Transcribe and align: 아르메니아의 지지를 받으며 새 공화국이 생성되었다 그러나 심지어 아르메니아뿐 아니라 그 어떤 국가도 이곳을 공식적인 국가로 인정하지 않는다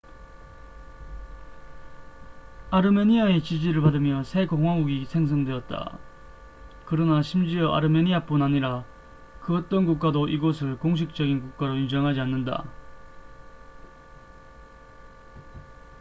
아르메니아의 2.71 3.43
지지를 3.43 3.83
받으며 3.83 4.23
새 4.23 4.47
공화국이 4.47 5.05
생성되었다 5.05 5.99
그러나 6.87 7.21
심지어 7.21 7.75
아르메니아뿐 7.75 8.41
아니라 8.41 8.83
그 9.41 9.55
어떤 9.55 9.85
국가도 9.85 10.27
이곳을 10.27 10.79
공식적인 10.79 11.51
국가로 11.51 11.75
인정하지 11.75 12.19
않는다 12.19 12.63